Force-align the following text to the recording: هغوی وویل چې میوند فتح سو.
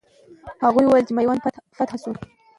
هغوی 0.63 0.83
وویل 0.85 1.05
چې 1.07 1.13
میوند 1.17 1.41
فتح 1.77 1.97
سو. 2.03 2.11